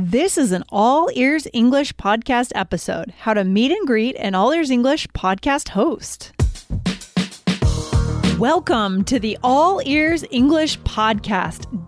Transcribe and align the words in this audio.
This 0.00 0.38
is 0.38 0.52
an 0.52 0.62
All 0.68 1.10
Ears 1.14 1.48
English 1.52 1.92
podcast 1.96 2.52
episode 2.54 3.12
How 3.18 3.34
to 3.34 3.42
Meet 3.42 3.72
and 3.72 3.84
Greet 3.84 4.14
an 4.14 4.36
All 4.36 4.52
Ears 4.52 4.70
English 4.70 5.08
podcast 5.08 5.70
host. 5.70 6.32
Welcome 8.38 9.02
to 9.06 9.18
the 9.18 9.36
All 9.42 9.82
Ears 9.84 10.24
English 10.30 10.78
podcast, 10.82 11.87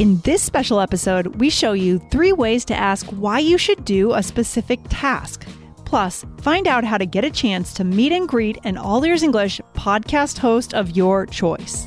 In 0.00 0.18
this 0.20 0.42
special 0.42 0.80
episode, 0.80 1.26
we 1.40 1.50
show 1.50 1.74
you 1.74 1.98
three 2.10 2.32
ways 2.32 2.64
to 2.64 2.74
ask 2.74 3.04
why 3.08 3.38
you 3.38 3.58
should 3.58 3.84
do 3.84 4.14
a 4.14 4.22
specific 4.22 4.80
task. 4.88 5.46
Plus, 5.84 6.24
find 6.40 6.66
out 6.66 6.84
how 6.84 6.96
to 6.96 7.04
get 7.04 7.22
a 7.22 7.30
chance 7.30 7.74
to 7.74 7.84
meet 7.84 8.10
and 8.10 8.26
greet 8.26 8.56
an 8.64 8.78
All 8.78 9.04
Ears 9.04 9.22
English 9.22 9.60
podcast 9.74 10.38
host 10.38 10.72
of 10.72 10.96
your 10.96 11.26
choice. 11.26 11.86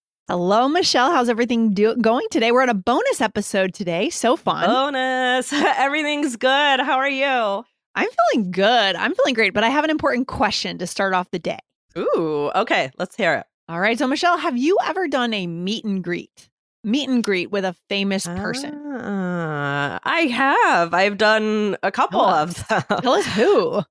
Hello, 0.31 0.69
Michelle. 0.69 1.11
How's 1.11 1.27
everything 1.27 1.73
do- 1.73 1.97
going 1.97 2.25
today? 2.31 2.53
We're 2.53 2.61
on 2.61 2.69
a 2.69 2.73
bonus 2.73 3.19
episode 3.19 3.73
today. 3.73 4.09
So 4.09 4.37
fun. 4.37 4.65
Bonus. 4.65 5.51
Everything's 5.53 6.37
good. 6.37 6.79
How 6.79 6.99
are 6.99 7.09
you? 7.09 7.65
I'm 7.95 8.07
feeling 8.31 8.49
good. 8.51 8.95
I'm 8.95 9.13
feeling 9.13 9.33
great, 9.33 9.53
but 9.53 9.65
I 9.65 9.67
have 9.67 9.83
an 9.83 9.89
important 9.89 10.29
question 10.29 10.77
to 10.77 10.87
start 10.87 11.13
off 11.13 11.29
the 11.31 11.39
day. 11.39 11.59
Ooh, 11.97 12.49
okay. 12.55 12.91
Let's 12.97 13.13
hear 13.17 13.33
it. 13.33 13.45
All 13.67 13.81
right. 13.81 13.99
So, 13.99 14.07
Michelle, 14.07 14.37
have 14.37 14.55
you 14.57 14.77
ever 14.85 15.09
done 15.09 15.33
a 15.33 15.47
meet 15.47 15.83
and 15.83 16.01
greet? 16.01 16.49
Meet 16.85 17.09
and 17.09 17.21
greet 17.21 17.51
with 17.51 17.65
a 17.65 17.75
famous 17.89 18.25
person? 18.25 18.73
Uh, 18.73 19.99
I 20.01 20.21
have. 20.27 20.93
I've 20.93 21.17
done 21.17 21.75
a 21.83 21.91
couple 21.91 22.21
Tell 22.21 22.29
of 22.29 22.67
them. 22.69 22.83
Tell 23.01 23.13
us 23.15 23.25
who. 23.25 23.81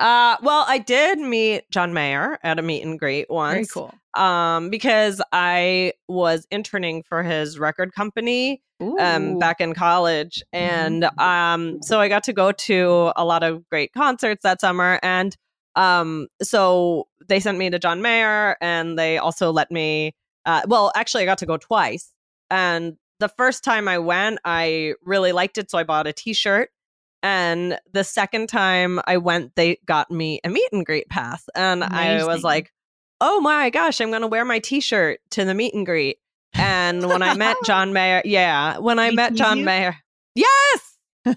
Uh, 0.00 0.36
well, 0.42 0.64
I 0.66 0.78
did 0.78 1.18
meet 1.18 1.70
John 1.70 1.92
Mayer 1.92 2.38
at 2.42 2.58
a 2.58 2.62
meet 2.62 2.82
and 2.82 2.98
greet 2.98 3.28
once. 3.28 3.54
Very 3.54 3.66
cool. 3.66 3.94
Um, 4.14 4.70
because 4.70 5.22
I 5.30 5.92
was 6.08 6.46
interning 6.50 7.02
for 7.02 7.22
his 7.22 7.58
record 7.58 7.92
company 7.92 8.62
um 8.80 8.88
Ooh. 8.88 8.96
Mm-hmm. 8.96 9.38
back 9.38 9.60
in 9.60 9.74
college, 9.74 10.42
and 10.54 11.04
um, 11.18 11.82
so 11.82 12.00
I 12.00 12.08
got 12.08 12.24
to 12.24 12.32
go 12.32 12.50
to 12.50 13.12
a 13.14 13.24
lot 13.24 13.42
of 13.42 13.68
great 13.68 13.92
concerts 13.92 14.42
that 14.42 14.60
summer, 14.60 14.98
and 15.02 15.36
um, 15.76 16.28
so 16.42 17.06
they 17.28 17.40
sent 17.40 17.58
me 17.58 17.68
to 17.68 17.78
John 17.78 18.00
Mayer, 18.00 18.56
and 18.60 18.98
they 18.98 19.18
also 19.18 19.52
let 19.52 19.70
me. 19.70 20.14
Uh, 20.46 20.62
well, 20.66 20.90
actually, 20.96 21.24
I 21.24 21.26
got 21.26 21.38
to 21.38 21.46
go 21.46 21.58
twice, 21.58 22.10
and 22.48 22.96
the 23.18 23.28
first 23.28 23.62
time 23.62 23.86
I 23.86 23.98
went, 23.98 24.38
I 24.46 24.94
really 25.04 25.32
liked 25.32 25.58
it, 25.58 25.70
so 25.70 25.76
I 25.76 25.84
bought 25.84 26.06
a 26.06 26.12
T-shirt. 26.14 26.70
And 27.22 27.78
the 27.92 28.04
second 28.04 28.48
time 28.48 29.00
I 29.06 29.18
went, 29.18 29.54
they 29.54 29.78
got 29.84 30.10
me 30.10 30.40
a 30.42 30.48
meet 30.48 30.68
and 30.72 30.86
greet 30.86 31.08
pass, 31.08 31.48
and 31.54 31.84
I 31.84 32.24
was 32.24 32.42
like, 32.42 32.72
"Oh 33.20 33.40
my 33.40 33.68
gosh, 33.70 34.00
I'm 34.00 34.08
going 34.08 34.22
to 34.22 34.26
wear 34.26 34.44
my 34.44 34.58
T-shirt 34.58 35.20
to 35.32 35.44
the 35.44 35.54
meet 35.54 35.74
and 35.74 35.84
greet." 35.84 36.18
And 36.54 37.06
when 37.06 37.22
I 37.22 37.34
met 37.34 37.56
John 37.66 37.92
Mayer, 37.92 38.22
yeah, 38.24 38.78
when 38.78 38.98
I 38.98 39.10
Did 39.10 39.16
met 39.16 39.34
John 39.34 39.58
you? 39.58 39.64
Mayer, 39.66 39.96
yes, 40.34 40.98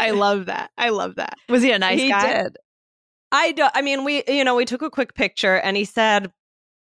I 0.00 0.10
love 0.10 0.46
that. 0.46 0.70
I 0.76 0.88
love 0.90 1.16
that. 1.16 1.34
Was 1.48 1.62
he 1.62 1.70
a 1.70 1.78
nice 1.78 2.00
he 2.00 2.08
guy? 2.08 2.42
did. 2.42 2.56
I 3.30 3.52
don't. 3.52 3.72
I 3.74 3.82
mean, 3.82 4.04
we 4.04 4.24
you 4.26 4.44
know 4.44 4.56
we 4.56 4.64
took 4.64 4.82
a 4.82 4.90
quick 4.90 5.14
picture, 5.14 5.56
and 5.56 5.76
he 5.76 5.84
said, 5.84 6.30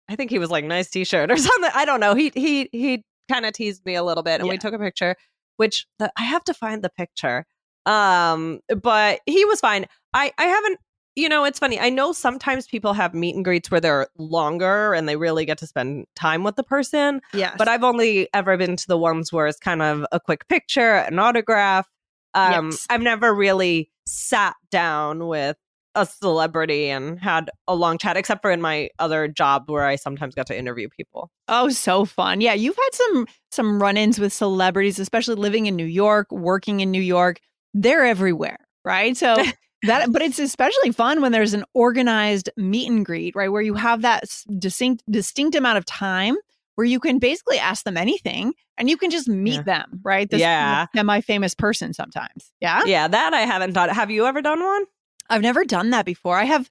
I 0.10 0.16
think 0.16 0.32
he 0.32 0.40
was 0.40 0.50
like, 0.50 0.66
"Nice 0.66 0.90
T-shirt" 0.90 1.32
or 1.32 1.38
something. 1.38 1.72
I 1.74 1.86
don't 1.86 2.00
know. 2.00 2.16
He 2.16 2.32
he 2.34 2.70
he 2.72 3.04
kind 3.30 3.46
of 3.46 3.54
teased 3.54 3.86
me 3.86 3.96
a 3.96 4.04
little 4.04 4.24
bit, 4.24 4.40
and 4.40 4.50
we 4.50 4.58
took 4.58 4.74
a 4.74 4.80
picture. 4.80 5.16
Which 5.58 5.86
the, 6.00 6.12
I 6.18 6.24
have 6.24 6.44
to 6.46 6.54
find 6.54 6.82
the 6.82 6.90
picture. 6.90 7.46
Um, 7.86 8.60
but 8.82 9.22
he 9.26 9.44
was 9.46 9.60
fine. 9.60 9.86
I 10.14 10.32
I 10.38 10.46
haven't. 10.46 10.80
You 11.16 11.28
know, 11.28 11.44
it's 11.44 11.60
funny. 11.60 11.78
I 11.78 11.90
know 11.90 12.14
sometimes 12.14 12.68
people 12.68 12.94
have 12.94 13.14
meet 13.14 13.36
and 13.36 13.44
greets 13.44 13.70
where 13.70 13.82
they're 13.82 14.08
longer 14.18 14.94
and 14.94 15.10
they 15.10 15.18
really 15.18 15.44
get 15.44 15.58
to 15.58 15.68
spend 15.68 16.06
time 16.16 16.44
with 16.44 16.56
the 16.56 16.64
person. 16.64 17.20
Yes. 17.34 17.56
But 17.58 17.68
I've 17.68 17.84
only 17.84 18.30
ever 18.34 18.56
been 18.56 18.78
to 18.78 18.88
the 18.88 18.98
ones 18.98 19.34
where 19.34 19.46
it's 19.48 19.60
kind 19.60 19.82
of 19.82 20.06
a 20.14 20.22
quick 20.22 20.48
picture, 20.48 20.94
an 20.96 21.20
autograph. 21.20 21.90
Um, 22.34 22.70
Yes. 22.70 22.88
I've 22.90 23.02
never 23.02 23.36
really 23.36 23.92
sat 24.06 24.56
down 24.72 25.28
with 25.28 25.58
a 25.96 26.06
celebrity 26.06 26.90
and 26.90 27.20
had 27.20 27.50
a 27.68 27.76
long 27.76 27.98
chat, 27.98 28.16
except 28.16 28.42
for 28.42 28.50
in 28.50 28.62
my 28.62 28.90
other 28.98 29.28
job 29.28 29.70
where 29.70 29.84
I 29.86 29.98
sometimes 29.98 30.34
got 30.34 30.48
to 30.48 30.58
interview 30.58 30.88
people. 30.88 31.30
Oh, 31.50 31.68
so 31.68 32.06
fun. 32.06 32.40
Yeah, 32.40 32.54
you've 32.54 32.78
had 32.78 32.90
some 32.94 33.28
some 33.52 33.82
run-ins 33.82 34.18
with 34.18 34.32
celebrities, 34.32 34.98
especially 34.98 35.36
living 35.36 35.66
in 35.66 35.76
New 35.76 35.86
York, 35.86 36.32
working 36.32 36.80
in 36.80 36.90
New 36.90 37.02
York. 37.02 37.42
They're 37.74 38.06
everywhere, 38.06 38.58
right? 38.86 39.16
So 39.16 39.36
that 39.84 40.12
but 40.12 40.22
it's 40.22 40.40
especially 40.40 40.92
fun 40.92 41.22
when 41.22 41.32
there's 41.32 41.54
an 41.54 41.64
organized 41.74 42.50
meet 42.58 42.90
and 42.90 43.06
greet, 43.06 43.36
right? 43.36 43.52
Where 43.52 43.62
you 43.62 43.74
have 43.76 44.02
that 44.04 44.24
distinct 44.60 45.04
distinct 45.10 45.56
amount 45.56 45.78
of 45.78 45.86
time 45.86 46.36
where 46.76 46.86
you 46.86 47.00
can 47.00 47.20
basically 47.20 47.58
ask 47.60 47.84
them 47.84 47.98
anything 47.98 48.54
and 48.78 48.90
you 48.90 48.98
can 48.98 49.12
just 49.12 49.28
meet 49.28 49.56
Yeah. 49.56 49.62
them, 49.64 50.00
right? 50.04 50.30
This 50.30 50.40
Yeah. 50.42 50.88
semi-famous 50.96 51.54
person 51.54 51.94
sometimes. 51.94 52.52
Yeah. 52.62 52.82
Yeah, 52.86 53.08
that 53.08 53.34
I 53.34 53.42
haven't 53.42 53.74
done. 53.74 53.90
Have 53.90 54.10
you 54.10 54.26
ever 54.26 54.42
done 54.42 54.62
one? 54.64 54.84
I've 55.30 55.42
never 55.42 55.64
done 55.66 55.90
that 55.92 56.06
before. 56.06 56.38
I 56.38 56.46
have 56.46 56.70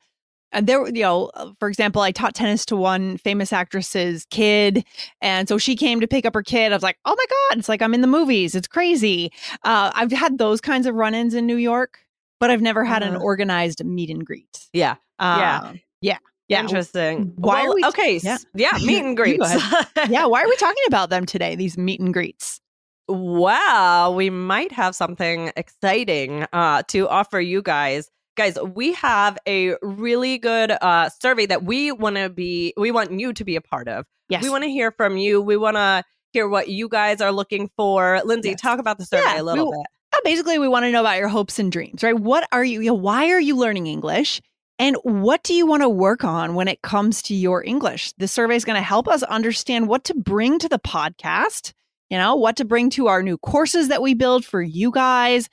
and 0.52 0.66
there, 0.66 0.86
you 0.86 1.02
know, 1.02 1.30
uh, 1.34 1.52
for 1.58 1.68
example, 1.68 2.02
I 2.02 2.12
taught 2.12 2.34
tennis 2.34 2.64
to 2.66 2.76
one 2.76 3.16
famous 3.18 3.52
actress's 3.52 4.26
kid. 4.30 4.84
And 5.20 5.48
so 5.48 5.58
she 5.58 5.76
came 5.76 6.00
to 6.00 6.06
pick 6.08 6.24
up 6.26 6.34
her 6.34 6.42
kid. 6.42 6.72
I 6.72 6.76
was 6.76 6.82
like, 6.82 6.98
oh 7.04 7.14
my 7.16 7.24
God, 7.50 7.58
it's 7.58 7.68
like 7.68 7.82
I'm 7.82 7.94
in 7.94 8.00
the 8.00 8.06
movies. 8.06 8.54
It's 8.54 8.68
crazy. 8.68 9.30
Uh, 9.64 9.90
I've 9.94 10.12
had 10.12 10.38
those 10.38 10.60
kinds 10.60 10.86
of 10.86 10.94
run 10.94 11.14
ins 11.14 11.34
in 11.34 11.46
New 11.46 11.56
York, 11.56 11.98
but 12.40 12.50
I've 12.50 12.62
never 12.62 12.84
had 12.84 13.02
an 13.02 13.14
Uh-huh. 13.16 13.24
organized 13.24 13.84
meet 13.84 14.10
and 14.10 14.24
greet. 14.26 14.66
Yeah. 14.72 14.96
Yeah. 15.20 15.60
Uh, 15.62 15.72
Yeah. 16.00 16.18
Yeah. 16.48 16.60
Interesting. 16.62 17.32
Why 17.36 17.60
are 17.60 17.66
Well, 17.68 17.74
we- 17.76 17.84
okay. 17.84 18.20
yeah. 18.22 18.38
Yeah. 18.54 18.72
Meet 18.84 19.04
and 19.04 19.16
greets. 19.16 19.54
Yeah. 20.08 20.26
Why 20.26 20.42
are 20.42 20.48
we 20.48 20.56
talking 20.56 20.82
about 20.88 21.08
them 21.10 21.24
today, 21.26 21.54
these 21.54 21.78
meet 21.78 22.00
and 22.00 22.12
greets? 22.12 22.60
Well, 23.06 24.14
we 24.14 24.30
might 24.30 24.72
have 24.72 24.94
something 24.96 25.52
exciting 25.56 26.46
uh, 26.52 26.82
to 26.88 27.08
offer 27.08 27.40
you 27.40 27.62
guys. 27.62 28.10
Guys, 28.40 28.56
we 28.74 28.94
have 28.94 29.36
a 29.46 29.74
really 29.82 30.38
good 30.38 30.70
uh, 30.80 31.10
survey 31.20 31.44
that 31.44 31.62
we 31.62 31.92
want 31.92 32.16
to 32.16 32.30
be, 32.30 32.72
we 32.78 32.90
want 32.90 33.12
you 33.20 33.34
to 33.34 33.44
be 33.44 33.54
a 33.54 33.60
part 33.60 33.86
of. 33.86 34.06
Yes. 34.30 34.42
We 34.42 34.48
want 34.48 34.64
to 34.64 34.70
hear 34.70 34.92
from 34.92 35.18
you. 35.18 35.42
We 35.42 35.58
want 35.58 35.76
to 35.76 36.02
hear 36.32 36.48
what 36.48 36.68
you 36.68 36.88
guys 36.88 37.20
are 37.20 37.32
looking 37.32 37.68
for. 37.76 38.22
Lindsay, 38.24 38.50
Yes. 38.50 38.60
talk 38.62 38.78
about 38.78 38.96
the 38.96 39.04
survey 39.04 39.24
Yeah, 39.26 39.42
a 39.42 39.44
little 39.44 39.70
we- 39.70 39.76
bit. 39.76 40.22
Basically 40.24 40.58
we 40.58 40.68
want 40.68 40.84
to 40.84 40.90
know 40.90 41.00
about 41.02 41.18
your 41.18 41.28
hopes 41.28 41.58
and 41.58 41.70
dreams 41.70 42.02
right 42.02 42.18
what 42.18 42.48
are 42.50 42.64
you, 42.64 42.80
you 42.80 42.86
know, 42.88 42.94
why 42.94 43.30
are 43.30 43.40
you 43.40 43.56
learning 43.56 43.86
english 43.86 44.40
and 44.78 44.96
what 45.02 45.42
do 45.42 45.52
you 45.54 45.66
want 45.66 45.82
to 45.82 45.88
work 45.88 46.24
on 46.24 46.54
when 46.54 46.66
it 46.66 46.80
comes 46.82 47.22
to 47.22 47.34
your 47.34 47.62
english 47.64 48.12
this 48.18 48.32
survey 48.32 48.56
is 48.56 48.64
going 48.64 48.76
to 48.76 48.82
help 48.82 49.06
us 49.06 49.22
understand 49.22 49.86
what 49.86 50.04
to 50.04 50.14
bring 50.14 50.58
to 50.58 50.68
the 50.68 50.78
podcast 50.80 51.72
you 52.10 52.18
know 52.18 52.34
what 52.36 52.56
to 52.56 52.64
bring 52.64 52.90
to 52.90 53.06
our 53.06 53.22
new 53.22 53.38
courses 53.38 53.88
that 53.88 54.02
we 54.02 54.12
build 54.14 54.44
for 54.44 54.60
you 54.60 54.90
guys 54.90 55.48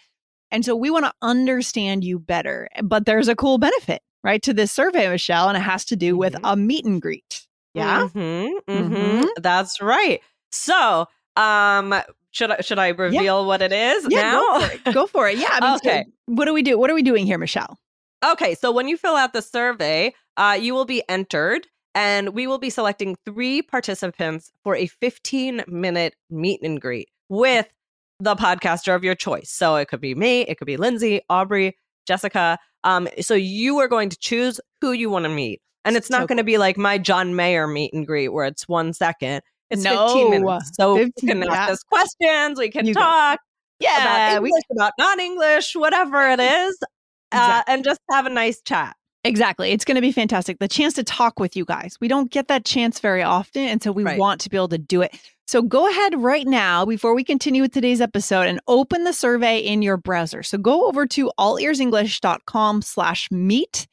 and 0.51 0.63
so 0.65 0.75
we 0.75 0.89
want 0.89 1.05
to 1.05 1.13
understand 1.21 2.03
you 2.03 2.19
better 2.19 2.67
but 2.83 3.05
there's 3.05 3.27
a 3.27 3.35
cool 3.35 3.57
benefit 3.57 4.01
right 4.23 4.41
to 4.41 4.53
this 4.53 4.71
survey 4.71 5.07
michelle 5.09 5.47
and 5.49 5.57
it 5.57 5.61
has 5.61 5.85
to 5.85 5.95
do 5.95 6.17
with 6.17 6.33
Mhm. 6.33 6.39
a 6.44 6.55
meet 6.55 6.85
and 6.85 7.01
greet 7.01 7.45
yeah 7.73 8.07
Mm-hmm, 8.13 8.77
Mhm. 8.77 9.27
That's 9.41 9.81
right. 9.81 10.21
So, 10.51 11.07
um, 11.35 11.94
should 12.31 12.51
I 12.51 12.61
should 12.61 12.79
I 12.79 12.89
reveal 12.89 13.45
what 13.45 13.61
it 13.61 13.71
is 13.71 14.07
yeah 14.09 14.21
now? 14.21 14.41
go 14.41 14.59
for 14.59 14.71
it 14.73 14.94
go 14.94 15.07
for 15.07 15.29
it 15.29 15.38
yeah 15.38 15.49
I 15.51 15.59
mean, 15.61 15.77
so 15.83 15.89
Okay. 15.89 16.05
what 16.25 16.45
do 16.45 16.53
we 16.53 16.61
do 16.63 16.77
what 16.77 16.89
are 16.89 16.93
we 16.95 17.03
doing 17.03 17.25
here 17.25 17.38
michelle 17.38 17.77
Okay, 18.25 18.55
so 18.55 18.71
when 18.71 18.88
you 18.88 18.97
fill 18.97 19.15
out 19.15 19.33
the 19.33 19.43
survey, 19.43 20.11
uh, 20.38 20.57
you 20.59 20.73
will 20.73 20.85
be 20.85 21.03
entered, 21.07 21.67
And 21.93 22.29
we 22.29 22.45
will 22.47 22.57
be 22.59 22.69
selecting 22.71 23.15
three 23.25 23.61
participants 23.61 24.51
for 24.63 24.75
a 24.75 24.85
15 24.88 25.63
minute 25.67 26.15
meet 26.29 26.61
and 26.63 26.79
greet 26.81 27.09
with 27.29 27.67
the 28.19 28.35
podcaster 28.35 28.95
of 28.95 29.03
your 29.03 29.15
choice. 29.15 29.49
So 29.51 29.75
it 29.75 29.87
could 29.87 30.01
be 30.01 30.15
me, 30.15 30.41
it 30.41 30.57
could 30.57 30.65
be 30.65 30.77
Lindsay, 30.77 31.21
Aubrey, 31.29 31.77
Jessica. 32.07 32.57
Um, 32.83 33.07
so 33.21 33.33
you 33.33 33.77
are 33.79 33.87
going 33.87 34.09
to 34.09 34.17
choose 34.17 34.59
who 34.81 34.91
you 34.91 35.09
want 35.09 35.23
to 35.23 35.29
meet. 35.29 35.61
And 35.85 35.95
it's 35.95 36.09
not 36.09 36.21
So 36.21 36.27
going 36.27 36.37
to 36.37 36.43
be 36.43 36.57
like 36.57 36.77
my 36.77 36.97
John 36.97 37.35
Mayer 37.35 37.67
meet 37.67 37.93
and 37.93 38.05
greet 38.05 38.29
where 38.29 38.45
it's 38.45 38.67
one 38.67 38.93
second. 38.93 39.41
It's 39.69 39.83
No, 39.83 40.07
15 40.07 40.29
minutes. 40.31 40.71
So 40.73 40.95
15, 40.97 41.11
we 41.21 41.27
can 41.27 41.41
yeah. 41.43 41.53
ask 41.53 41.71
us 41.73 41.83
questions, 41.83 42.59
we 42.59 42.69
can 42.69 42.85
You 42.85 42.93
go. 42.93 43.01
talk 43.01 43.39
Yeah, 43.79 44.31
about 44.31 44.41
we 44.43 44.49
English, 44.49 44.63
about 44.71 44.93
non 44.97 45.19
English, 45.19 45.75
whatever 45.75 46.21
it 46.29 46.39
is, 46.39 46.77
uh, 47.31 47.37
Exactly. 47.37 47.73
and 47.73 47.83
just 47.83 47.99
have 48.11 48.25
a 48.25 48.29
nice 48.29 48.61
chat. 48.61 48.95
Exactly. 49.23 49.71
It's 49.71 49.83
going 49.83 49.95
to 49.95 50.01
be 50.01 50.11
fantastic. 50.11 50.59
The 50.59 50.67
chance 50.67 50.93
to 50.93 51.03
talk 51.03 51.39
with 51.39 51.55
you 51.57 51.65
guys. 51.65 51.97
We 51.99 52.07
don't 52.07 52.31
get 52.31 52.47
that 52.47 52.63
chance 52.65 52.99
very 52.99 53.23
often. 53.23 53.63
And 53.63 53.83
so 53.83 53.91
we 53.91 54.03
Right. 54.03 54.17
want 54.19 54.39
to 54.41 54.49
be 54.49 54.55
able 54.57 54.69
to 54.69 54.77
do 54.77 55.01
it. 55.01 55.13
So 55.47 55.61
go 55.61 55.89
ahead 55.89 56.21
right 56.21 56.45
now 56.47 56.85
before 56.85 57.13
we 57.13 57.23
continue 57.23 57.61
with 57.61 57.73
today's 57.73 57.99
episode 58.01 58.47
and 58.47 58.59
open 58.67 59.03
the 59.05 59.13
survey 59.13 59.59
in 59.59 59.81
your 59.81 59.97
browser. 59.97 60.43
So 60.43 60.57
go 60.57 60.87
over 60.87 61.05
to 61.07 61.31
allearsenglish.com 61.39 62.81
slash 62.81 63.29
meet. 63.31 63.87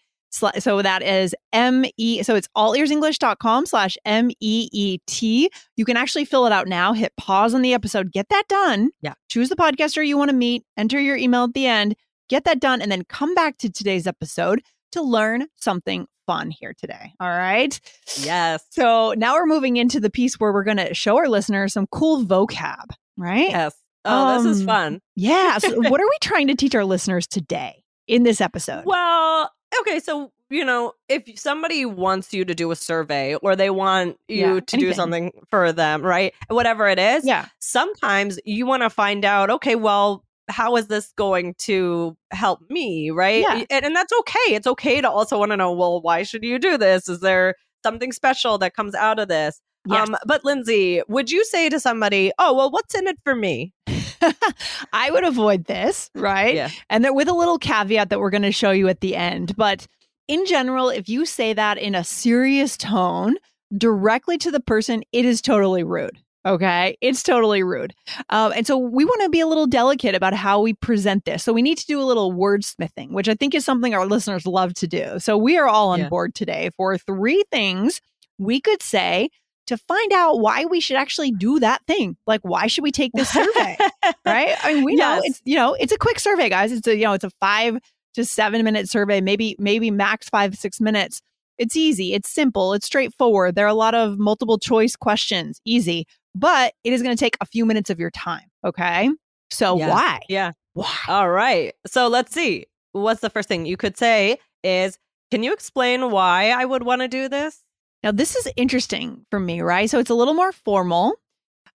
So 0.58 0.82
that 0.82 1.02
is 1.02 1.32
M 1.52 1.84
E. 1.96 2.22
So 2.24 2.34
it's 2.34 2.48
allearsenglish.com 2.56 3.66
slash 3.66 3.96
M 4.04 4.30
E 4.40 4.68
E 4.72 4.98
T. 5.06 5.48
You 5.76 5.84
can 5.84 5.96
actually 5.96 6.24
fill 6.24 6.44
it 6.46 6.52
out 6.52 6.66
now. 6.66 6.92
Hit 6.92 7.12
pause 7.16 7.54
on 7.54 7.62
the 7.62 7.72
episode. 7.72 8.10
Get 8.10 8.28
that 8.30 8.48
done. 8.48 8.90
Yeah. 9.00 9.14
Choose 9.28 9.48
the 9.48 9.54
podcaster 9.56 10.04
you 10.04 10.18
want 10.18 10.30
to 10.30 10.36
meet. 10.36 10.64
Enter 10.76 10.98
your 11.00 11.16
email 11.16 11.44
at 11.44 11.54
the 11.54 11.66
end. 11.68 11.94
Get 12.28 12.42
that 12.44 12.58
done. 12.58 12.82
And 12.82 12.90
then 12.90 13.04
come 13.04 13.32
back 13.34 13.58
to 13.58 13.70
today's 13.70 14.08
episode 14.08 14.60
to 14.94 15.02
learn 15.02 15.46
something 15.56 16.06
fun 16.26 16.50
here 16.50 16.74
today. 16.76 17.12
All 17.20 17.28
right. 17.28 17.78
Yes. 18.20 18.64
So 18.70 19.14
now 19.16 19.34
we're 19.34 19.46
moving 19.46 19.76
into 19.76 20.00
the 20.00 20.10
piece 20.10 20.40
where 20.40 20.52
we're 20.52 20.64
going 20.64 20.78
to 20.78 20.94
show 20.94 21.16
our 21.18 21.28
listeners 21.28 21.72
some 21.74 21.86
cool 21.88 22.24
vocab, 22.24 22.86
right? 23.16 23.50
Yes. 23.50 23.74
Oh, 24.06 24.42
this 24.42 24.56
is 24.56 24.60
Um, 24.62 24.66
fun. 24.66 25.00
Yeah. 25.16 25.58
So 25.60 25.76
what 25.90 26.00
are 26.00 26.06
we 26.06 26.16
trying 26.22 26.48
to 26.48 26.54
teach 26.54 26.74
our 26.74 26.84
listeners 26.84 27.26
today 27.26 27.82
in 28.08 28.22
this 28.22 28.40
episode? 28.40 28.84
Well, 28.86 29.50
okay, 29.80 30.00
so 30.00 30.30
you 30.50 30.64
know, 30.64 30.92
if 31.08 31.24
somebody 31.38 31.84
wants 31.84 32.32
you 32.32 32.44
to 32.44 32.54
do 32.54 32.70
a 32.70 32.76
survey 32.76 33.34
or 33.36 33.56
they 33.56 33.70
want 33.70 34.16
you 34.28 34.54
Yeah, 34.54 34.60
to 34.60 34.76
do 34.76 34.92
something 34.92 35.32
for 35.50 35.72
them, 35.72 36.02
right? 36.02 36.32
Whatever 36.48 36.86
it 36.86 36.98
is, 36.98 37.24
yeah. 37.26 37.46
sometimes 37.58 38.38
you 38.44 38.64
want 38.66 38.82
to 38.82 38.90
find 38.90 39.24
out, 39.24 39.50
okay, 39.50 39.74
well, 39.74 40.23
how 40.48 40.76
is 40.76 40.88
this 40.88 41.12
going 41.16 41.54
to 41.58 42.16
help 42.30 42.60
me, 42.68 43.10
right? 43.10 43.42
Yeah. 43.42 43.64
And, 43.70 43.86
and 43.86 43.96
that's 43.96 44.12
okay. 44.20 44.54
It's 44.54 44.66
okay 44.66 45.00
to 45.00 45.10
also 45.10 45.38
want 45.38 45.52
to 45.52 45.56
know, 45.56 45.72
well, 45.72 46.00
why 46.00 46.22
should 46.22 46.44
you 46.44 46.58
do 46.58 46.76
this? 46.76 47.08
Is 47.08 47.20
there 47.20 47.54
something 47.82 48.12
special 48.12 48.58
that 48.58 48.74
comes 48.74 48.94
out 48.94 49.18
of 49.18 49.28
this? 49.28 49.60
Yes. 49.86 50.08
Um, 50.08 50.16
but 50.26 50.44
Lindsay, 50.44 51.02
would 51.08 51.30
you 51.30 51.44
say 51.44 51.68
to 51.68 51.78
somebody, 51.78 52.32
"Oh, 52.38 52.54
well, 52.54 52.70
what's 52.70 52.94
in 52.94 53.06
it 53.06 53.18
for 53.22 53.34
me?" 53.34 53.74
I 54.92 55.10
would 55.10 55.24
avoid 55.24 55.66
this, 55.66 56.10
right? 56.14 56.54
Yeah. 56.54 56.70
And 56.88 57.04
then 57.04 57.14
with 57.14 57.28
a 57.28 57.34
little 57.34 57.58
caveat 57.58 58.08
that 58.08 58.18
we're 58.18 58.30
going 58.30 58.42
to 58.42 58.52
show 58.52 58.70
you 58.70 58.88
at 58.88 59.00
the 59.00 59.14
end. 59.14 59.54
But 59.56 59.86
in 60.26 60.46
general, 60.46 60.88
if 60.88 61.08
you 61.08 61.26
say 61.26 61.52
that 61.52 61.76
in 61.76 61.94
a 61.94 62.02
serious 62.02 62.78
tone 62.78 63.36
directly 63.76 64.38
to 64.38 64.50
the 64.50 64.60
person, 64.60 65.02
it 65.12 65.26
is 65.26 65.42
totally 65.42 65.84
rude. 65.84 66.18
Okay. 66.46 66.96
It's 67.00 67.22
totally 67.22 67.62
rude. 67.62 67.94
Um, 68.30 68.52
and 68.54 68.66
so 68.66 68.76
we 68.76 69.04
want 69.04 69.22
to 69.22 69.28
be 69.30 69.40
a 69.40 69.46
little 69.46 69.66
delicate 69.66 70.14
about 70.14 70.34
how 70.34 70.60
we 70.60 70.74
present 70.74 71.24
this. 71.24 71.42
So 71.42 71.52
we 71.52 71.62
need 71.62 71.78
to 71.78 71.86
do 71.86 72.00
a 72.00 72.04
little 72.04 72.32
wordsmithing, 72.32 73.12
which 73.12 73.28
I 73.28 73.34
think 73.34 73.54
is 73.54 73.64
something 73.64 73.94
our 73.94 74.06
listeners 74.06 74.46
love 74.46 74.74
to 74.74 74.86
do. 74.86 75.18
So 75.18 75.38
we 75.38 75.56
are 75.56 75.66
all 75.66 75.88
on 75.90 76.00
Yeah. 76.00 76.08
board 76.08 76.34
today 76.34 76.70
for 76.76 76.98
three 76.98 77.44
things 77.50 78.00
we 78.38 78.60
could 78.60 78.82
say 78.82 79.30
to 79.68 79.78
find 79.78 80.12
out 80.12 80.40
why 80.40 80.66
we 80.66 80.80
should 80.80 80.96
actually 80.96 81.30
do 81.30 81.58
that 81.60 81.80
thing. 81.86 82.16
Like, 82.26 82.42
why 82.42 82.66
should 82.66 82.84
we 82.84 82.90
take 82.90 83.12
this 83.14 83.30
survey? 83.32 83.78
right? 84.26 84.54
I 84.62 84.74
mean, 84.74 84.84
we 84.84 84.96
know 84.96 85.20
it's 85.24 85.40
you 85.44 85.56
know 85.56 85.72
it's 85.74 85.92
a 85.92 85.96
quick 85.98 86.20
survey, 86.20 86.50
guys. 86.50 86.72
It's 86.72 86.86
a 86.86 86.94
you 86.94 87.04
know 87.04 87.14
it's 87.14 87.24
a 87.24 87.30
five 87.40 87.78
to 88.14 88.24
seven 88.26 88.62
minute 88.64 88.90
survey, 88.90 89.22
maybe 89.22 89.56
maybe 89.58 89.90
max 89.90 90.28
five 90.28 90.54
six 90.56 90.80
minutes. 90.80 91.22
It's 91.56 91.76
easy. 91.76 92.12
It's 92.12 92.28
simple. 92.28 92.74
It's 92.74 92.84
straightforward. 92.84 93.54
There 93.54 93.64
are 93.64 93.68
a 93.68 93.74
lot 93.74 93.94
of 93.94 94.18
multiple 94.18 94.58
choice 94.58 94.96
questions. 94.96 95.60
Easy, 95.64 96.04
but 96.34 96.74
it 96.84 96.92
is 96.92 97.02
going 97.02 97.16
to 97.16 97.20
take 97.20 97.36
a 97.40 97.46
few 97.46 97.64
minutes 97.66 97.90
of 97.90 97.98
your 98.00 98.10
time. 98.10 98.48
Okay, 98.64 99.10
so 99.50 99.76
Yes. 99.76 99.90
why? 99.90 100.20
Yeah. 100.28 100.52
Why? 100.74 100.96
All 101.08 101.30
right. 101.30 101.74
So 101.86 102.08
let's 102.08 102.32
see. 102.32 102.66
What's 102.92 103.20
the 103.20 103.30
first 103.30 103.48
thing 103.48 103.66
you 103.66 103.76
could 103.76 103.96
say 103.96 104.38
is, 104.62 104.98
can 105.30 105.42
you 105.42 105.52
explain 105.52 106.10
why 106.10 106.50
I 106.50 106.64
would 106.64 106.82
want 106.82 107.02
to 107.02 107.08
do 107.08 107.28
this? 107.28 107.62
Now 108.02 108.12
this 108.12 108.36
is 108.36 108.48
interesting 108.56 109.24
for 109.30 109.40
me, 109.40 109.60
right? 109.62 109.88
So 109.88 109.98
it's 109.98 110.10
a 110.10 110.14
little 110.14 110.34
more 110.34 110.52
formal, 110.52 111.14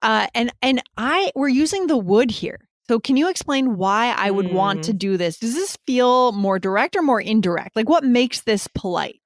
uh, 0.02 0.28
and 0.36 0.52
and 0.62 0.82
I 0.98 1.32
we're 1.36 1.50
using 1.50 1.88
the 1.88 1.98
would 1.98 2.32
here. 2.32 2.60
So 2.88 3.00
can 3.00 3.18
you 3.18 3.30
explain 3.30 3.78
why 3.78 4.14
I 4.18 4.32
would 4.32 4.48
want 4.48 4.82
to 4.84 4.94
do 4.94 5.18
this? 5.18 5.38
Does 5.38 5.54
this 5.54 5.78
feel 5.86 6.32
more 6.32 6.58
direct 6.60 6.96
or 6.96 7.02
more 7.02 7.22
indirect? 7.22 7.76
Like 7.76 7.90
what 7.90 8.04
makes 8.04 8.42
this 8.42 8.68
polite? 8.74 9.22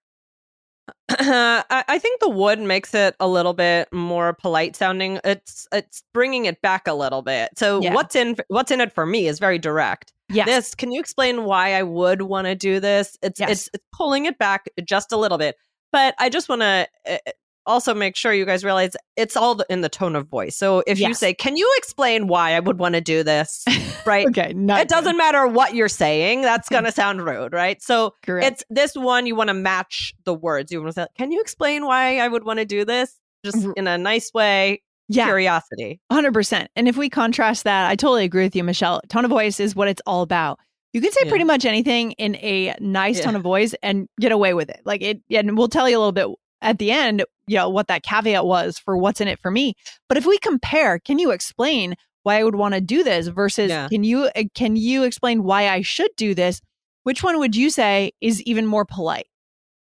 I, 1.10 1.84
I 1.88 2.00
think 2.00 2.20
the 2.20 2.30
would 2.30 2.60
makes 2.60 2.94
it 2.94 3.16
a 3.20 3.28
little 3.28 3.54
bit 3.54 3.88
more 3.94 4.34
polite 4.34 4.76
sounding. 4.76 5.20
It's 5.24 5.68
it's 5.72 6.04
bringing 6.14 6.46
it 6.46 6.62
back 6.62 6.88
a 6.88 6.94
little 6.94 7.22
bit. 7.22 7.52
So 7.58 7.82
Yeah. 7.82 7.94
what's 7.94 8.16
in 8.16 8.36
what's 8.48 8.72
in 8.72 8.82
it 8.82 8.92
for 8.92 9.06
me 9.06 9.28
is 9.28 9.40
very 9.40 9.60
direct. 9.60 10.14
Yes. 10.30 10.46
This 10.48 10.76
can 10.76 10.92
you 10.92 11.00
explain 11.00 11.46
why 11.46 11.74
I 11.76 11.84
would 11.84 12.24
want 12.24 12.46
to 12.48 12.56
do 12.56 12.80
this? 12.80 13.18
It's 13.22 13.40
Yes. 13.40 13.50
it's 13.50 13.70
it's 13.74 13.86
pulling 13.94 14.26
it 14.26 14.38
back 14.38 14.66
just 14.84 15.12
a 15.12 15.18
little 15.18 15.38
bit. 15.38 15.56
But 15.92 16.16
I 16.20 16.30
just 16.30 16.50
want 16.50 16.62
to 16.62 16.88
uh, 17.08 17.18
also 17.66 17.94
make 17.94 18.16
sure 18.16 18.34
you 18.34 18.46
guys 18.46 18.64
realize 18.64 18.92
it's 19.16 19.36
all 19.38 19.60
in 19.70 19.82
the 19.82 19.90
tone 19.90 20.16
of 20.16 20.28
voice. 20.28 20.56
So 20.56 20.84
if 20.88 21.00
you 21.00 21.14
say, 21.14 21.34
"Can 21.34 21.56
you 21.58 21.72
explain 21.78 22.28
why 22.28 22.54
I 22.56 22.60
would 22.60 22.80
want 22.80 22.96
to 22.96 23.02
do 23.02 23.24
this?" 23.24 23.64
right? 24.06 24.28
okay. 24.28 24.54
It 24.56 24.90
doesn't 24.90 25.18
matter 25.18 25.48
what 25.48 25.74
you're 25.76 25.88
saying. 25.90 26.42
That's 26.42 26.70
going 26.70 26.84
to 26.86 26.92
sound 26.92 27.24
rude, 27.24 27.54
right? 27.54 27.82
So 27.82 28.14
Correct. 28.26 28.48
it's 28.48 28.64
this 28.70 28.96
one 28.96 29.26
you 29.26 29.36
want 29.36 29.50
to 29.50 29.54
match 29.54 30.14
the 30.26 30.34
words. 30.34 30.72
You 30.72 30.82
want 30.82 30.94
to 30.96 31.02
say, 31.02 31.08
"Can 31.18 31.32
you 31.32 31.40
explain 31.42 31.86
why 31.86 32.18
I 32.20 32.28
would 32.28 32.44
want 32.44 32.60
to 32.60 32.66
do 32.66 32.86
this?" 32.86 33.18
Just 33.46 33.66
in 33.76 33.88
a 33.88 33.98
nice 33.98 34.34
way, 34.34 34.82
yeah, 35.10 35.26
curiosity. 35.26 36.00
hundred 36.12 36.34
percent. 36.34 36.70
And 36.78 36.88
if 36.88 36.96
we 36.98 37.10
contrast 37.10 37.66
that, 37.66 37.90
I 37.90 37.96
totally 37.96 38.24
agree 38.24 38.44
with 38.44 38.56
you, 38.56 38.64
Michelle. 38.64 39.02
Tone 39.10 39.26
of 39.26 39.30
voice 39.30 39.60
is 39.60 39.76
what 39.76 39.88
it's 39.90 40.02
all 40.06 40.22
about. 40.22 40.60
You 40.94 41.02
can 41.02 41.12
say 41.12 41.22
Yeah. 41.26 41.30
pretty 41.30 41.44
much 41.44 41.66
anything 41.66 42.12
in 42.14 42.36
a 42.36 42.76
nice 42.80 43.18
Yeah. 43.18 43.26
tone 43.26 43.36
of 43.36 43.42
voice 43.42 43.74
and 43.84 44.08
get 44.20 44.32
away 44.32 44.54
with 44.54 44.70
it. 44.70 44.80
Like 44.86 45.02
it, 45.02 45.22
and 45.32 45.58
we'll 45.58 45.68
tell 45.68 45.90
you 45.90 45.98
a 45.98 46.00
little 46.00 46.12
bit 46.12 46.28
at 46.64 46.80
the 46.80 46.92
end, 46.92 47.24
you 47.48 47.58
know, 47.58 47.70
what 47.70 47.88
that 47.88 48.04
caveat 48.04 48.46
was 48.46 48.80
for 48.80 48.98
what's 48.98 49.22
in 49.22 49.28
it 49.28 49.40
for 49.40 49.52
me. 49.52 49.74
But 50.10 50.18
if 50.18 50.26
we 50.26 50.38
compare, 50.40 50.98
can 51.00 51.20
you 51.20 51.32
explain 51.32 51.96
why 52.24 52.40
I 52.40 52.44
would 52.44 52.56
want 52.56 52.74
to 52.74 52.82
do 52.82 53.04
this 53.04 53.28
versus 53.28 53.70
Yeah. 53.70 53.88
can 53.90 54.04
you 54.04 54.30
uh, 54.36 54.44
can 54.56 54.76
you 54.76 55.04
explain 55.04 55.44
why 55.44 55.68
I 55.70 55.82
should 55.82 56.12
do 56.18 56.34
this? 56.34 56.62
Which 57.04 57.22
one 57.22 57.38
would 57.40 57.56
you 57.56 57.70
say 57.70 58.14
is 58.22 58.42
even 58.44 58.66
more 58.66 58.86
polite? 58.86 59.28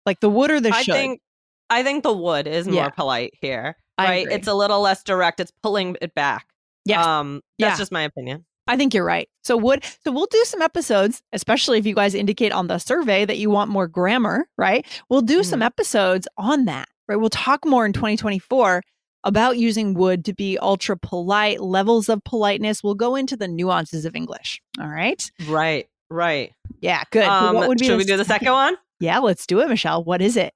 Like 0.05 0.19
the 0.19 0.29
would 0.29 0.49
or 0.51 0.59
the 0.59 0.71
I 0.73 0.81
should? 0.81 0.95
think 0.95 1.21
I 1.69 1.83
think 1.83 2.03
the 2.03 2.11
would 2.13 2.47
is 2.47 2.65
more 2.67 2.75
Yeah. 2.85 2.89
polite 2.89 3.33
here, 3.39 3.77
right? 3.99 4.27
It's 4.29 4.47
a 4.47 4.53
little 4.53 4.81
less 4.81 5.03
direct. 5.03 5.39
It's 5.39 5.51
pulling 5.61 5.95
it 6.01 6.13
back. 6.15 6.47
Yes. 6.85 7.05
Um, 7.05 7.41
that's 7.59 7.73
Yeah. 7.73 7.77
just 7.77 7.91
my 7.91 8.01
opinion. 8.01 8.45
I 8.67 8.77
think 8.77 8.93
you're 8.93 9.05
right. 9.05 9.27
So 9.43 9.57
would 9.57 9.83
so 10.03 10.11
we'll 10.11 10.27
do 10.27 10.43
some 10.45 10.61
episodes, 10.61 11.21
especially 11.33 11.77
if 11.79 11.85
you 11.85 11.95
guys 11.95 12.15
indicate 12.15 12.51
on 12.51 12.67
the 12.67 12.77
survey 12.77 13.25
that 13.25 13.37
you 13.37 13.49
want 13.49 13.69
more 13.69 13.87
grammar, 13.87 14.47
right? 14.57 14.85
We'll 15.09 15.21
do 15.21 15.43
some 15.43 15.61
episodes 15.61 16.27
on 16.37 16.65
that, 16.65 16.87
right? 17.07 17.17
We'll 17.17 17.29
talk 17.29 17.65
more 17.65 17.85
in 17.85 17.93
2024 17.93 18.81
about 19.25 19.57
using 19.57 19.93
would 19.93 20.25
to 20.25 20.33
be 20.33 20.57
ultra 20.57 20.97
polite, 20.97 21.61
levels 21.61 22.09
of 22.09 22.23
politeness. 22.23 22.83
We'll 22.83 22.95
go 22.95 23.15
into 23.15 23.35
the 23.37 23.47
nuances 23.47 24.05
of 24.05 24.15
English. 24.15 24.61
All 24.79 24.87
right. 24.87 25.29
Right. 25.47 25.87
Right. 26.09 26.53
Yeah, 26.79 27.03
good. 27.11 27.25
Um, 27.25 27.55
what 27.55 27.67
would 27.69 27.79
be 27.79 27.85
should 27.85 27.97
we 27.97 28.03
do 28.03 28.17
the 28.17 28.25
second 28.25 28.51
one? 28.51 28.75
Yeah, 28.99 29.19
let's 29.19 29.45
do 29.45 29.59
it, 29.59 29.67
Michelle. 29.67 30.01
What 30.03 30.21
is 30.21 30.37
it? 30.37 30.53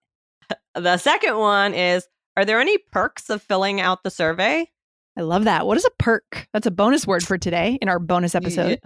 The 0.76 0.98
second 0.98 1.38
one 1.38 1.74
is: 1.74 2.08
Are 2.38 2.46
there 2.46 2.62
any 2.62 2.78
perks 2.78 3.30
of 3.30 3.42
filling 3.42 3.82
out 3.82 4.04
the 4.04 4.10
survey? 4.12 4.70
I 5.18 5.22
love 5.22 5.46
that. 5.46 5.66
What 5.66 5.78
is 5.78 5.86
a 5.86 5.90
perk? 5.98 6.48
That's 6.54 6.68
a 6.68 6.72
bonus 6.72 7.08
word 7.08 7.24
for 7.24 7.38
today 7.40 7.80
in 7.82 7.90
our 7.90 7.98
bonus 7.98 8.36
episode. 8.36 8.80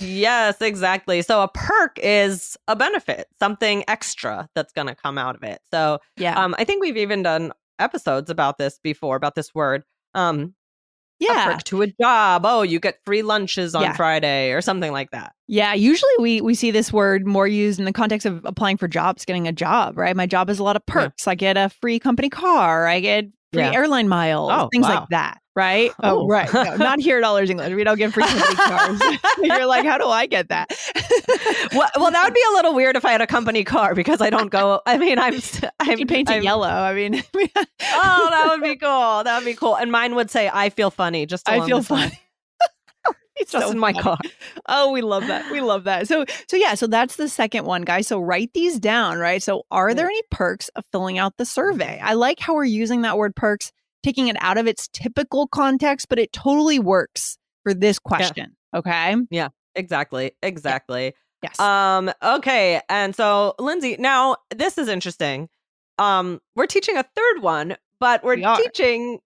Yes, 0.00 0.60
exactly. 0.62 1.20
So 1.22 1.42
a 1.42 1.48
perk 1.48 1.98
is 2.00 2.56
a 2.68 2.76
benefit, 2.76 3.26
something 3.40 3.82
extra 3.88 4.48
that's 4.54 4.72
going 4.72 4.86
to 4.86 4.94
come 4.94 5.18
out 5.18 5.34
of 5.34 5.42
it. 5.42 5.60
So 5.72 5.98
yeah. 6.16 6.42
um, 6.42 6.54
I 6.58 6.64
think 6.64 6.80
we've 6.80 6.96
even 6.96 7.22
done 7.24 7.52
episodes 7.80 8.30
about 8.30 8.58
this 8.58 8.78
before, 8.82 9.16
about 9.16 9.34
this 9.34 9.52
word. 9.54 9.82
Um, 10.14 10.54
a 11.20 11.24
yeah. 11.24 11.52
perk 11.52 11.64
to 11.64 11.82
a 11.82 11.86
job. 12.00 12.42
Oh, 12.46 12.62
you 12.62 12.78
get 12.78 13.00
free 13.04 13.22
lunches 13.22 13.74
on 13.74 13.82
Yeah. 13.82 13.92
Friday 13.94 14.52
or 14.52 14.60
something 14.60 14.92
like 14.92 15.10
that. 15.10 15.32
Yeah, 15.48 15.74
usually 15.74 16.12
we 16.20 16.40
we 16.40 16.54
see 16.54 16.70
this 16.70 16.92
word 16.92 17.26
more 17.26 17.48
used 17.48 17.80
in 17.80 17.84
the 17.86 17.92
context 17.92 18.24
of 18.24 18.44
applying 18.44 18.76
for 18.76 18.86
jobs, 18.86 19.24
getting 19.24 19.48
a 19.48 19.52
job, 19.52 19.98
right? 19.98 20.14
My 20.14 20.26
job 20.26 20.46
has 20.48 20.60
a 20.60 20.62
lot 20.62 20.76
of 20.76 20.82
Yeah. 20.86 20.92
perks. 20.94 21.26
I 21.26 21.34
get 21.34 21.56
a 21.56 21.70
free 21.70 21.98
company 21.98 22.28
car, 22.28 22.86
I 22.86 23.00
get 23.00 23.24
free 23.52 23.62
Yeah. 23.62 23.72
airline 23.72 24.08
miles, 24.08 24.50
Oh, 24.52 24.68
things 24.72 24.86
wow. 24.86 25.00
like 25.00 25.08
that, 25.10 25.38
right? 25.56 25.90
Oh, 26.02 26.20
Oh. 26.20 26.26
right. 26.26 26.52
No, 26.52 26.76
not 26.76 27.00
here 27.00 27.18
at 27.18 27.24
All 27.24 27.36
Ears 27.38 27.50
English. 27.50 27.72
We 27.74 27.84
don't 27.84 27.96
give 27.98 28.12
free 28.12 28.24
company 28.24 28.54
cars. 28.56 29.00
You're 29.42 29.66
like, 29.66 29.84
how 29.86 29.98
do 29.98 30.06
I 30.06 30.26
get 30.26 30.48
that? 30.48 30.68
well, 31.74 31.88
well, 31.96 32.10
that 32.10 32.24
would 32.24 32.34
be 32.34 32.42
a 32.50 32.54
little 32.54 32.74
weird 32.74 32.96
if 32.96 33.04
I 33.04 33.12
had 33.12 33.20
a 33.20 33.26
company 33.26 33.64
car 33.64 33.94
because 33.94 34.20
I 34.20 34.30
don't 34.30 34.50
go. 34.50 34.80
I 34.86 34.98
mean, 34.98 35.18
I'm. 35.18 35.40
I'm 35.80 35.98
you 35.98 36.06
paint 36.06 36.30
it 36.30 36.42
yellow. 36.42 36.68
I 36.68 36.92
mean, 36.94 37.22
Oh, 37.34 38.28
that 38.30 38.46
would 38.50 38.62
be 38.62 38.76
cool. 38.76 39.24
That 39.24 39.38
would 39.38 39.44
be 39.46 39.54
cool. 39.54 39.76
And 39.76 39.90
mine 39.90 40.14
would 40.14 40.30
say, 40.30 40.50
"I 40.52 40.68
feel 40.70 40.90
funny." 40.90 41.24
Just 41.26 41.48
I 41.48 41.64
feel 41.66 41.82
funny. 41.82 42.18
It's 43.38 43.52
Just 43.52 43.66
so 43.66 43.72
in 43.72 43.78
my 43.78 43.92
funny. 43.92 44.02
car. 44.02 44.18
Oh, 44.66 44.92
we 44.92 45.00
love 45.00 45.26
that. 45.28 45.50
We 45.50 45.60
love 45.60 45.84
that. 45.84 46.08
So, 46.08 46.24
so 46.48 46.56
yeah, 46.56 46.74
so 46.74 46.86
that's 46.86 47.16
the 47.16 47.28
second 47.28 47.64
one, 47.64 47.82
guys. 47.82 48.06
So 48.08 48.20
write 48.20 48.52
these 48.54 48.78
down, 48.78 49.18
right? 49.18 49.42
So, 49.42 49.62
are 49.70 49.94
there 49.94 50.06
any 50.06 50.22
perks 50.30 50.68
of 50.70 50.84
filling 50.92 51.18
out 51.18 51.36
the 51.36 51.44
survey? 51.44 52.00
I 52.02 52.14
like 52.14 52.40
how 52.40 52.54
we're 52.54 52.64
using 52.64 53.02
that 53.02 53.16
word 53.16 53.36
perks, 53.36 53.70
taking 54.02 54.28
it 54.28 54.36
out 54.40 54.58
of 54.58 54.66
its 54.66 54.88
typical 54.92 55.46
context, 55.46 56.08
but 56.08 56.18
it 56.18 56.32
totally 56.32 56.78
works 56.78 57.38
for 57.62 57.74
this 57.74 57.98
question. 57.98 58.56
Okay. 58.74 59.14
Yeah, 59.30 59.48
exactly. 59.74 60.32
Exactly. 60.42 61.14
Yes. 61.42 61.58
Um. 61.60 62.10
Okay. 62.22 62.80
And 62.88 63.14
so, 63.14 63.54
Lindsay, 63.58 63.96
now 63.98 64.36
this 64.54 64.76
is 64.78 64.88
interesting. 64.88 65.48
Um, 65.98 66.40
we're 66.56 66.66
teaching 66.66 66.96
a 66.96 67.04
third 67.14 67.42
one, 67.42 67.76
but 68.00 68.22
we're 68.24 68.36
We 68.36 68.56
teaching. 68.56 69.20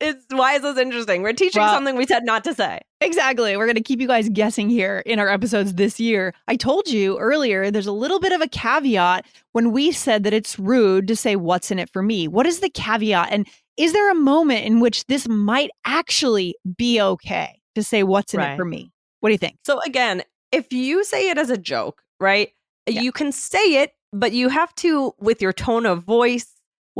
It's 0.00 0.24
why 0.30 0.54
is 0.54 0.62
this 0.62 0.78
interesting? 0.78 1.22
We're 1.22 1.34
teaching 1.34 1.60
Well- 1.60 1.74
something 1.74 1.96
we 1.96 2.06
said 2.06 2.24
not 2.24 2.42
to 2.44 2.54
say. 2.54 2.80
Exactly. 3.02 3.56
We're 3.56 3.66
going 3.66 3.76
to 3.76 3.82
keep 3.82 4.00
you 4.00 4.06
guys 4.06 4.28
guessing 4.28 4.68
here 4.68 5.02
in 5.06 5.18
our 5.18 5.28
episodes 5.28 5.74
this 5.74 6.00
year. 6.00 6.34
I 6.48 6.56
told 6.56 6.88
you 6.88 7.18
earlier, 7.18 7.70
there's 7.70 7.86
a 7.86 7.92
little 7.92 8.20
bit 8.20 8.32
of 8.32 8.40
a 8.40 8.48
caveat 8.48 9.26
when 9.52 9.72
we 9.72 9.92
said 9.92 10.24
that 10.24 10.32
it's 10.32 10.58
rude 10.58 11.06
to 11.08 11.16
say, 11.16 11.36
What's 11.36 11.70
in 11.70 11.78
it 11.78 11.90
for 11.90 12.02
me? 12.02 12.28
What 12.28 12.46
is 12.46 12.60
the 12.60 12.70
caveat? 12.70 13.28
And 13.30 13.46
is 13.76 13.92
there 13.92 14.10
a 14.10 14.14
moment 14.14 14.64
in 14.64 14.80
which 14.80 15.06
this 15.06 15.28
might 15.28 15.70
actually 15.84 16.56
be 16.76 17.00
okay 17.00 17.60
to 17.74 17.82
say, 17.82 18.02
What's 18.02 18.34
in 18.34 18.40
it 18.40 18.56
for 18.56 18.64
me? 18.64 18.90
What 19.20 19.28
do 19.28 19.32
you 19.32 19.38
think? 19.38 19.56
So 19.64 19.80
again, 19.82 20.22
if 20.52 20.72
you 20.72 21.04
say 21.04 21.28
it 21.30 21.38
as 21.38 21.50
a 21.50 21.58
joke, 21.58 22.02
right? 22.18 22.50
Yeah. 22.86 23.02
You 23.02 23.12
can 23.12 23.32
say 23.32 23.82
it, 23.82 23.92
but 24.12 24.32
you 24.32 24.48
have 24.48 24.74
to, 24.76 25.14
with 25.18 25.40
your 25.40 25.52
tone 25.52 25.86
of 25.86 26.02
voice, 26.04 26.46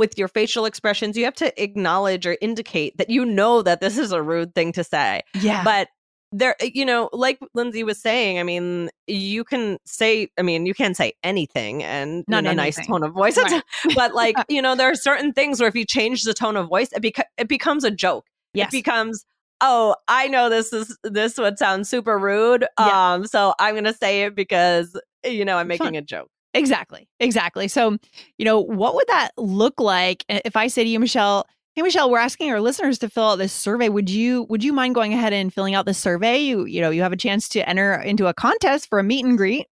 with 0.01 0.17
your 0.17 0.27
facial 0.27 0.65
expressions, 0.65 1.15
you 1.15 1.23
have 1.25 1.35
to 1.35 1.47
acknowledge 1.61 2.25
or 2.25 2.35
indicate 2.41 2.97
that 2.97 3.09
you 3.09 3.23
know 3.23 3.61
that 3.61 3.79
this 3.81 3.97
is 3.97 4.11
a 4.11 4.21
rude 4.21 4.53
thing 4.55 4.71
to 4.73 4.83
say. 4.83 5.21
Yeah. 5.39 5.63
But 5.63 5.89
there, 6.33 6.55
you 6.61 6.85
know, 6.85 7.09
like 7.13 7.39
Lindsay 7.53 7.83
was 7.83 8.01
saying, 8.01 8.39
I 8.39 8.43
mean, 8.43 8.89
you 9.05 9.43
can 9.43 9.77
say, 9.85 10.29
I 10.39 10.41
mean, 10.41 10.65
you 10.65 10.73
can 10.73 10.93
say 10.95 11.13
anything 11.23 11.83
and 11.83 12.23
Not 12.27 12.45
in 12.45 12.51
a 12.51 12.53
nice 12.55 12.83
tone 12.87 13.03
of 13.03 13.13
voice. 13.13 13.37
Right. 13.41 13.61
but 13.95 14.15
like, 14.15 14.35
you 14.49 14.61
know, 14.61 14.75
there 14.75 14.89
are 14.89 14.95
certain 14.95 15.33
things 15.33 15.59
where 15.59 15.69
if 15.69 15.75
you 15.75 15.85
change 15.85 16.23
the 16.23 16.33
tone 16.33 16.57
of 16.57 16.67
voice, 16.69 16.89
it, 16.93 17.03
beca- 17.03 17.29
it 17.37 17.47
becomes 17.47 17.83
a 17.83 17.91
joke 17.91 18.25
yes. 18.53 18.67
it 18.67 18.71
becomes 18.71 19.25
oh 19.61 19.95
i 20.07 20.27
know 20.27 20.49
this 20.49 20.73
is 20.73 20.97
this 21.03 21.37
would 21.37 21.57
sound 21.57 21.87
super 21.87 22.17
rude 22.17 22.65
Yeah. 22.79 23.13
um 23.13 23.25
so 23.27 23.53
i'm 23.59 23.75
gonna 23.75 23.93
say 23.93 24.23
it 24.23 24.35
because 24.35 24.99
you 25.23 25.45
know 25.45 25.57
i'm 25.57 25.69
It's 25.71 25.77
fun. 25.77 25.87
making 25.87 25.97
a 25.97 26.01
joke 26.01 26.29
Exactly. 26.53 27.07
Exactly. 27.19 27.67
So, 27.67 27.97
you 28.37 28.45
know, 28.45 28.59
what 28.59 28.95
would 28.95 29.07
that 29.07 29.31
look 29.37 29.79
like 29.79 30.25
if 30.27 30.55
I 30.55 30.67
say 30.67 30.83
to 30.83 30.89
you, 30.89 30.99
Michelle, 30.99 31.47
hey 31.75 31.81
Michelle, 31.81 32.09
we're 32.11 32.19
asking 32.19 32.51
our 32.51 32.59
listeners 32.59 32.99
to 32.99 33.09
fill 33.09 33.29
out 33.29 33.35
this 33.37 33.53
survey. 33.53 33.87
Would 33.89 34.09
you 34.09 34.43
would 34.49 34.63
you 34.63 34.73
mind 34.73 34.93
going 34.95 35.13
ahead 35.13 35.31
and 35.33 35.53
filling 35.53 35.75
out 35.75 35.85
this 35.85 35.97
survey? 35.97 36.39
You 36.39 36.65
you 36.65 36.81
know, 36.81 36.89
you 36.89 37.01
have 37.03 37.13
a 37.13 37.17
chance 37.17 37.47
to 37.49 37.67
enter 37.67 37.93
into 37.93 38.27
a 38.27 38.33
contest 38.33 38.89
for 38.89 38.99
a 38.99 39.03
meet 39.03 39.23
and 39.25 39.37
greet. 39.37 39.67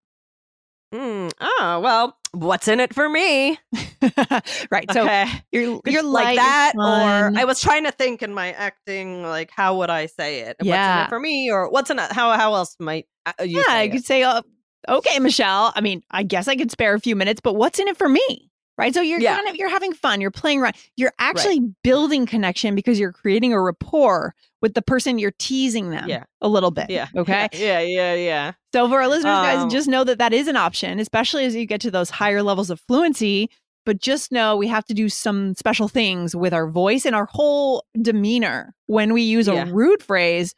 Mm, 0.92 1.30
oh 1.40 1.80
well 1.84 2.16
what's 2.32 2.66
in 2.66 2.80
it 2.80 2.92
for 2.92 3.08
me 3.08 3.56
right. 4.72 4.90
So 4.92 5.02
okay 5.02 5.26
you're 5.52 5.80
you're 5.86 6.02
like 6.02 6.34
that 6.36 6.72
or 6.76 7.38
i 7.38 7.44
was 7.44 7.60
trying 7.60 7.84
to 7.84 7.92
think 7.92 8.22
in 8.24 8.34
my 8.34 8.50
acting 8.52 9.22
like 9.22 9.50
how 9.52 9.76
would 9.78 9.90
i 9.90 10.06
say 10.06 10.40
it 10.40 10.56
what's 10.58 10.62
in 10.62 10.66
Yeah. 10.66 11.04
it 11.04 11.08
for 11.08 11.20
me 11.20 11.48
or 11.50 11.70
what's 11.70 11.90
in 11.90 12.00
it 12.00 12.10
how 12.10 12.32
how 12.36 12.54
else 12.54 12.74
might 12.80 13.06
uh, 13.24 13.32
you 13.44 13.58
yeah, 13.58 13.72
I 13.72 13.88
could 13.88 14.04
say, 14.04 14.22
uh, 14.24 14.42
okay, 14.88 15.18
Michelle. 15.18 15.72
I 15.74 15.80
mean, 15.80 16.02
I 16.10 16.22
guess 16.22 16.48
I 16.48 16.56
could 16.56 16.70
spare 16.70 16.94
a 16.94 17.00
few 17.00 17.16
minutes, 17.16 17.40
but 17.42 17.54
what's 17.54 17.78
in 17.78 17.88
it 17.88 17.96
for 17.96 18.08
me? 18.08 18.50
Right. 18.78 18.94
So 18.94 19.02
you're 19.02 19.20
Yeah. 19.20 19.34
kind 19.36 19.46
of 19.48 19.56
you're 19.56 19.68
having 19.68 19.92
fun. 19.92 20.22
You're 20.22 20.30
playing 20.30 20.60
around. 20.60 20.74
You're 20.96 21.12
actually 21.18 21.60
building 21.84 22.24
connection 22.24 22.74
because 22.74 22.98
you're 22.98 23.12
creating 23.12 23.52
a 23.52 23.60
rapport 23.60 24.34
with 24.62 24.72
the 24.72 24.80
person 24.80 25.18
you're 25.18 25.34
teasing 25.38 25.90
them 25.90 26.08
Yeah. 26.08 26.24
a 26.40 26.48
little 26.48 26.70
bit. 26.70 26.88
yeah 26.88 27.08
Okay. 27.16 27.48
yeah 27.52 27.80
yeah 27.80 28.14
yeah 28.14 28.52
So 28.72 28.88
for 28.88 29.02
our 29.02 29.08
listeners, 29.08 29.34
Um, 29.36 29.44
guys, 29.44 29.72
just 29.72 29.86
know 29.86 30.02
that 30.04 30.16
that 30.18 30.32
is 30.32 30.48
an 30.48 30.56
option, 30.56 30.98
especially 30.98 31.44
as 31.44 31.54
you 31.54 31.66
get 31.66 31.82
to 31.82 31.90
those 31.90 32.08
higher 32.08 32.42
levels 32.42 32.70
of 32.70 32.80
fluency. 32.80 33.50
But 33.84 33.98
just 34.00 34.32
know 34.32 34.56
we 34.56 34.68
have 34.68 34.84
to 34.86 34.94
do 34.94 35.08
some 35.10 35.54
special 35.56 35.88
things 35.88 36.34
with 36.34 36.54
our 36.54 36.66
voice 36.68 37.04
and 37.04 37.14
our 37.14 37.26
whole 37.30 37.84
demeanor 38.00 38.74
when 38.86 39.12
we 39.12 39.20
use 39.22 39.46
Yeah. 39.46 39.68
a 39.68 39.72
rude 39.72 40.02
phrase 40.02 40.54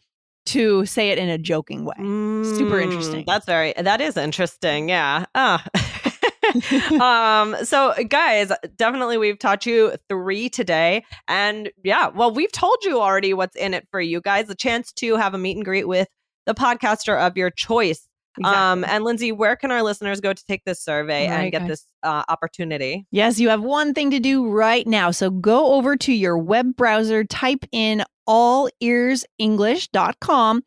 to 0.47 0.85
say 0.87 1.11
it 1.11 1.19
in 1.19 1.29
a 1.29 1.39
joking 1.39 1.85
way. 1.85 1.95
Super 2.43 2.77
Mm, 2.77 2.85
interesting. 2.85 3.25
That's 3.27 3.47
very 3.47 3.73
that 3.77 4.01
is 4.01 4.17
interesting. 4.17 4.89
Yeah. 4.89 5.27
Ah. 5.35 5.65
um 7.01 7.57
so 7.65 7.95
guys 8.09 8.53
definitely 8.77 9.17
we've 9.17 9.39
taught 9.39 9.65
you 9.65 9.93
three 10.09 10.49
today 10.49 11.03
and 11.29 11.71
yeah 11.83 12.09
well 12.09 12.33
we've 12.35 12.53
told 12.53 12.77
you 12.83 13.01
already 13.01 13.33
what's 13.33 13.57
in 13.57 13.73
it 13.75 13.87
for 13.91 14.01
you 14.01 14.21
guys 14.21 14.51
a 14.51 14.55
chance 14.55 14.93
to 14.93 15.17
have 15.17 15.35
a 15.35 15.39
meet 15.39 15.57
and 15.57 15.65
greet 15.65 15.89
with 15.89 16.09
the 16.47 16.55
podcaster 16.55 17.19
of 17.19 17.37
your 17.37 17.49
choice 17.51 18.07
um 18.45 18.85
and 18.85 19.05
lindsay 19.05 19.31
where 19.33 19.57
can 19.57 19.71
our 19.71 19.83
listeners 19.83 20.21
go 20.21 20.33
to 20.33 20.45
take 20.45 20.63
this 20.65 20.83
survey 20.83 21.27
Right, 21.29 21.37
and 21.45 21.53
get 21.53 21.61
guys. 21.63 21.69
this 21.69 21.87
uh, 22.03 22.25
opportunity 22.29 23.07
Yes, 23.13 23.39
you 23.39 23.49
have 23.49 23.63
one 23.63 23.95
thing 23.95 24.11
to 24.11 24.19
do 24.19 24.49
right 24.49 24.87
now. 24.87 25.11
So 25.13 25.31
go 25.31 25.75
over 25.75 25.97
to 25.99 26.13
your 26.13 26.37
web 26.37 26.75
browser, 26.75 27.23
type 27.25 27.65
in 27.71 28.03
allearsenglish.com 28.29 30.63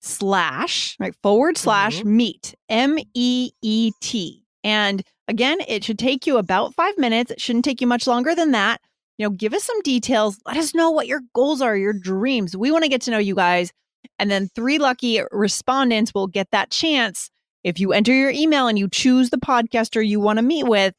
slash, 0.00 0.96
right, 0.98 1.14
forward 1.22 1.58
slash 1.58 1.98
mm-hmm. 1.98 2.16
meet, 2.16 2.54
M 2.68 2.98
E 3.14 3.52
E 3.62 3.92
T. 4.00 4.44
And 4.64 5.02
again, 5.28 5.58
it 5.66 5.84
should 5.84 5.98
take 5.98 6.26
you 6.26 6.38
about 6.38 6.74
five 6.74 6.96
minutes. 6.98 7.30
It 7.30 7.40
shouldn't 7.40 7.64
take 7.64 7.80
you 7.80 7.86
much 7.86 8.06
longer 8.06 8.34
than 8.34 8.52
that. 8.52 8.80
You 9.16 9.26
know, 9.26 9.30
give 9.30 9.54
us 9.54 9.64
some 9.64 9.80
details. 9.82 10.38
Let 10.46 10.56
us 10.56 10.74
know 10.74 10.90
what 10.90 11.08
your 11.08 11.20
goals 11.34 11.60
are, 11.60 11.76
your 11.76 11.92
dreams. 11.92 12.56
We 12.56 12.70
want 12.70 12.84
to 12.84 12.90
get 12.90 13.02
to 13.02 13.10
know 13.10 13.18
you 13.18 13.34
guys. 13.34 13.72
And 14.18 14.30
then 14.30 14.48
three 14.54 14.78
lucky 14.78 15.20
respondents 15.30 16.14
will 16.14 16.26
get 16.26 16.48
that 16.52 16.70
chance. 16.70 17.30
If 17.64 17.80
you 17.80 17.92
enter 17.92 18.12
your 18.12 18.30
email 18.30 18.68
and 18.68 18.78
you 18.78 18.88
choose 18.88 19.30
the 19.30 19.38
podcaster 19.38 20.06
you 20.06 20.20
want 20.20 20.38
to 20.38 20.44
meet 20.44 20.66
with, 20.66 20.94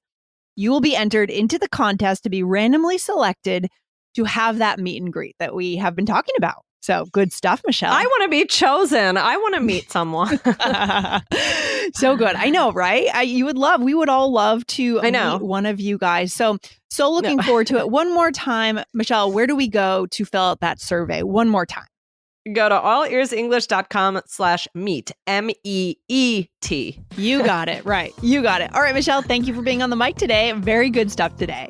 you 0.56 0.72
will 0.72 0.82
be 0.82 0.96
entered 0.96 1.30
into 1.30 1.58
the 1.58 1.70
contest 1.70 2.24
to 2.24 2.30
be 2.30 2.44
randomly 2.44 2.98
selected 2.98 3.68
to 4.20 4.26
have 4.26 4.58
that 4.60 4.80
meet 4.80 5.02
and 5.02 5.12
greet 5.12 5.36
that 5.40 5.54
we 5.56 5.76
have 5.78 5.96
been 5.96 6.06
talking 6.06 6.36
about. 6.38 6.64
So 6.82 7.06
good 7.12 7.34
stuff, 7.34 7.62
Michelle. 7.68 7.92
i 7.92 8.04
want 8.04 8.24
to 8.24 8.30
be 8.30 8.46
chosen 8.46 9.18
i 9.18 9.36
want 9.36 9.54
to 9.56 9.60
meet 9.60 9.92
someone 9.98 10.38
so 11.94 12.16
good. 12.16 12.36
I 12.36 12.50
know, 12.50 12.72
right? 12.72 13.08
I, 13.14 13.24
you 13.24 13.46
would 13.46 13.58
love, 13.58 13.82
we 13.82 13.94
would 13.94 14.08
all 14.10 14.32
love 14.32 14.66
to 14.68 15.02
I 15.02 15.10
know. 15.10 15.40
meet 15.40 15.46
one 15.46 15.66
of 15.66 15.80
you 15.82 15.98
guys. 15.98 16.32
So, 16.34 16.58
so 16.90 17.12
looking 17.12 17.42
forward 17.42 17.68
to 17.68 17.78
it. 17.80 17.90
One 18.00 18.14
more 18.14 18.32
time, 18.32 18.80
Michelle, 18.94 19.32
where 19.32 19.46
do 19.48 19.56
we 19.56 19.68
go 19.68 20.06
to 20.08 20.26
fill 20.26 20.42
out 20.44 20.60
that 20.62 20.80
survey? 20.80 21.22
One 21.24 21.50
more 21.50 21.66
time. 21.66 21.86
go 22.54 22.70
to 22.70 22.76
allearsenglish.com 22.76 24.22
slash 24.26 24.68
meet 24.74 25.12
m-e-e-t 25.28 27.00
You 27.18 27.44
got 27.44 27.68
it. 27.70 27.86
Right. 27.86 28.14
You 28.22 28.42
got 28.42 28.62
it. 28.62 28.74
All 28.74 28.82
right, 28.82 28.96
Michelle, 28.96 29.22
thank 29.22 29.48
you 29.48 29.54
for 29.54 29.62
being 29.62 29.82
on 29.82 29.90
the 29.90 29.96
mic 29.98 30.16
today. 30.16 30.52
Very 30.54 30.90
good 30.90 31.12
stuff 31.12 31.36
today. 31.36 31.70